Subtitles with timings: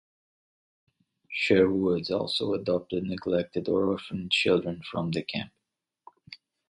[1.29, 5.51] Sherwood also adopted neglected or orphaned children from the camp.